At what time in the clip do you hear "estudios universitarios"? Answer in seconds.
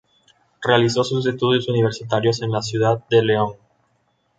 1.27-2.41